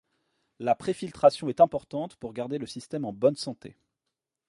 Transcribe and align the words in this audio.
La 0.57 0.73
préfiltration 0.73 1.47
est 1.47 1.59
importante 1.61 2.15
pour 2.15 2.33
garder 2.33 2.57
le 2.57 2.65
système 2.65 3.05
en 3.05 3.13
bonne 3.13 3.35
santé. 3.35 3.77